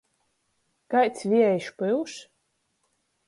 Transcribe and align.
Kaids 0.93 1.19
viejs 1.33 1.67
pyuš? 1.83 2.13